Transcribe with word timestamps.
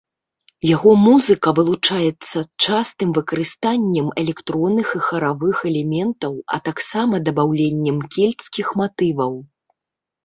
Яго 0.67 0.91
музыка 1.07 1.49
вылучаецца 1.57 2.39
частым 2.65 3.09
выкарыстаннем 3.17 4.07
электронных 4.23 4.87
і 5.01 5.05
харавых 5.11 5.57
элементаў, 5.73 6.33
а 6.57 6.63
таксама 6.69 7.15
дабаўленнем 7.29 7.97
кельцкіх 8.17 8.67
матываў. 8.83 9.33